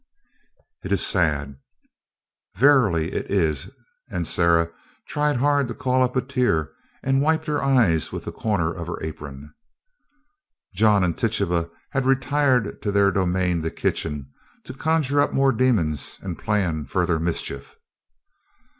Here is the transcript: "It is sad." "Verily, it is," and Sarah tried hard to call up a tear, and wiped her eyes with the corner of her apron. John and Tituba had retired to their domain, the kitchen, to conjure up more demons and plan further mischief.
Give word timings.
"It 0.83 0.91
is 0.91 1.05
sad." 1.05 1.57
"Verily, 2.55 3.11
it 3.13 3.29
is," 3.29 3.69
and 4.09 4.25
Sarah 4.25 4.71
tried 5.07 5.35
hard 5.35 5.67
to 5.67 5.75
call 5.75 6.01
up 6.01 6.15
a 6.15 6.23
tear, 6.23 6.71
and 7.03 7.21
wiped 7.21 7.45
her 7.45 7.61
eyes 7.61 8.11
with 8.11 8.25
the 8.25 8.31
corner 8.31 8.73
of 8.73 8.87
her 8.87 8.97
apron. 9.03 9.53
John 10.73 11.03
and 11.03 11.15
Tituba 11.15 11.69
had 11.91 12.07
retired 12.07 12.81
to 12.81 12.91
their 12.91 13.11
domain, 13.11 13.61
the 13.61 13.69
kitchen, 13.69 14.31
to 14.63 14.73
conjure 14.73 15.21
up 15.21 15.33
more 15.33 15.51
demons 15.51 16.17
and 16.23 16.35
plan 16.35 16.85
further 16.85 17.19
mischief. 17.19 17.75